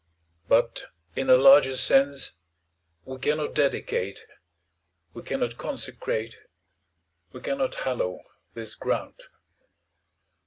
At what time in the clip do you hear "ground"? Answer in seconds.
8.73-9.21